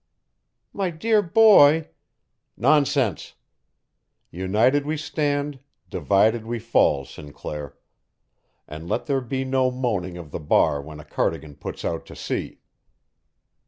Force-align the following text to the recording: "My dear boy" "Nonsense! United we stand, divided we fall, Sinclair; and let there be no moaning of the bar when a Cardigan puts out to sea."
"My 0.73 0.89
dear 0.89 1.21
boy" 1.21 1.89
"Nonsense! 2.57 3.35
United 4.31 4.83
we 4.83 4.97
stand, 4.97 5.59
divided 5.91 6.43
we 6.43 6.57
fall, 6.57 7.05
Sinclair; 7.05 7.77
and 8.67 8.89
let 8.89 9.05
there 9.05 9.21
be 9.21 9.45
no 9.45 9.69
moaning 9.69 10.17
of 10.17 10.31
the 10.31 10.39
bar 10.39 10.81
when 10.81 10.99
a 10.99 11.05
Cardigan 11.05 11.55
puts 11.55 11.85
out 11.85 12.07
to 12.07 12.15
sea." 12.15 12.61